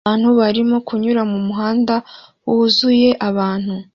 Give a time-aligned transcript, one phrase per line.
[0.05, 1.95] Abantu barimo kunyura mumuhanda
[2.45, 3.73] wuzuye abantu